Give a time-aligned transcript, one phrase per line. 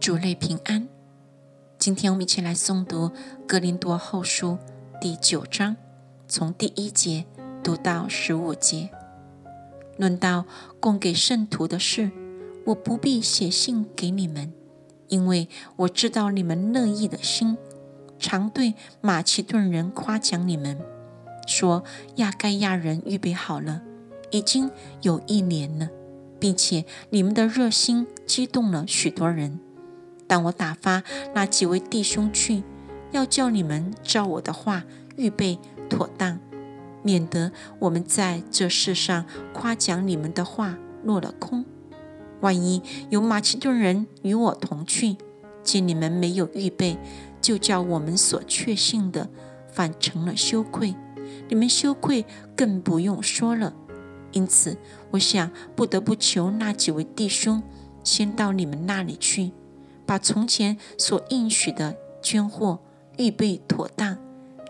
[0.00, 0.88] 主内平安。
[1.78, 3.08] 今天我们一起来诵读
[3.46, 4.56] 《格林多后书》
[4.98, 5.76] 第九章，
[6.26, 7.26] 从第一节
[7.62, 8.88] 读到十五节。
[9.98, 10.46] 论到
[10.80, 12.10] 供给圣徒的事，
[12.64, 14.50] 我不必写信给你们，
[15.08, 17.58] 因为我知道你们乐意的心，
[18.18, 18.72] 常对
[19.02, 20.78] 马其顿人夸奖你们，
[21.46, 21.84] 说
[22.16, 23.82] 亚该亚人预备好了，
[24.30, 24.70] 已经
[25.02, 25.90] 有一年了，
[26.38, 29.60] 并且你们的热心激动了许多人。
[30.30, 31.02] 但我打发
[31.34, 32.62] 那几位弟兄去，
[33.10, 34.84] 要叫你们照我的话
[35.16, 36.38] 预备妥当，
[37.02, 37.50] 免得
[37.80, 41.64] 我们在这世上夸奖你们的话落了空。
[42.42, 45.16] 万一有马其顿人与我同去，
[45.64, 46.96] 见你们没有预备，
[47.42, 49.28] 就叫我们所确信的
[49.72, 50.94] 反成了羞愧。
[51.48, 52.24] 你们羞愧
[52.54, 53.74] 更不用说了。
[54.30, 54.76] 因此，
[55.10, 57.60] 我想不得不求那几位弟兄
[58.04, 59.50] 先到你们那里去。
[60.10, 62.80] 把从前所应许的捐货
[63.16, 64.18] 预备妥当，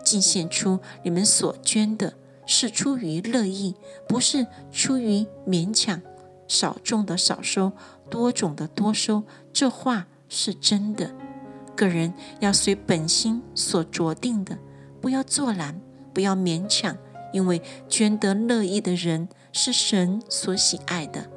[0.03, 2.13] 尽献出你们所捐的，
[2.45, 3.73] 是出于乐意，
[4.07, 5.99] 不是出于勉强。
[6.47, 7.71] 少种的少收，
[8.07, 11.15] 多种的多收，这话是真的。
[11.75, 14.59] 个人要随本心所着定的，
[15.01, 15.81] 不要作难，
[16.13, 16.95] 不要勉强，
[17.33, 21.27] 因为捐得乐意的人是神所喜爱的。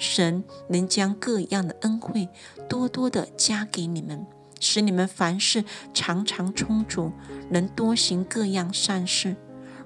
[0.00, 2.28] 神能将各样的恩惠
[2.68, 4.26] 多多的加给你们，
[4.58, 7.12] 使你们凡事常常充足，
[7.50, 9.36] 能多行各样善事。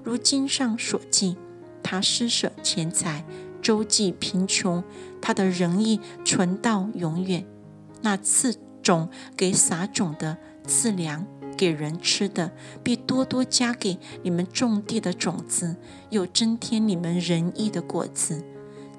[0.01, 1.35] 如经上所记，
[1.83, 3.25] 他施舍钱财，
[3.61, 4.83] 周济贫穷，
[5.21, 7.45] 他的仁义存到永远。
[8.01, 11.27] 那赐种给撒种的，赐粮
[11.57, 12.51] 给人吃的，
[12.83, 15.75] 必多多加给你们种地的种子，
[16.11, 18.43] 又增添你们仁义的果子。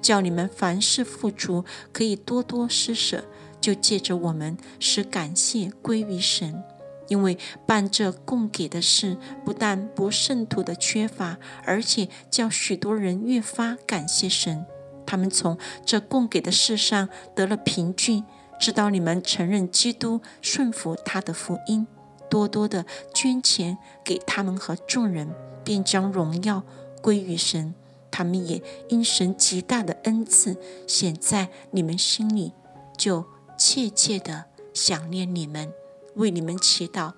[0.07, 3.25] 叫你们凡事付出，可以多多施舍，
[3.59, 6.63] 就借着我们使感谢归于神。
[7.09, 14.65] 因为办这供给的事，不但不圣徒的缺乏，而且叫许多人越发感谢神。
[15.05, 18.23] 他们从这供给的事上得了凭据，
[18.57, 21.85] 知道你们承认基督，顺服他的福音，
[22.29, 26.63] 多多的捐钱给他们和众人，便将荣耀
[27.01, 27.75] 归于神。
[28.17, 30.57] 他们也因神极大的恩赐
[30.87, 32.51] 显在你们心里，
[32.97, 33.23] 就
[33.55, 35.71] 切切的想念你们，
[36.15, 37.13] 为你们祈祷，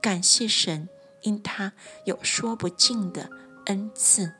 [0.00, 0.88] 感谢神，
[1.22, 1.72] 因他
[2.04, 3.30] 有说不尽的
[3.66, 4.32] 恩赐。